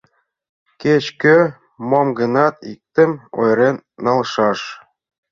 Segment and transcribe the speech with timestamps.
[0.81, 1.37] —Кеч-кӧ
[1.89, 4.59] мом-гынат иктым ойырен налшаш.